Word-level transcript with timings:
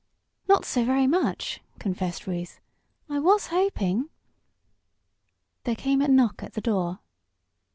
"Not 0.47 0.65
so 0.65 0.83
very 0.83 1.05
much," 1.05 1.61
confessed 1.77 2.25
Ruth. 2.25 2.59
"I 3.07 3.19
was 3.19 3.49
hoping" 3.49 4.09
There 5.63 5.75
came 5.75 6.01
a 6.01 6.07
knock 6.07 6.41
at 6.41 6.53
the 6.53 6.59
door. 6.61 7.01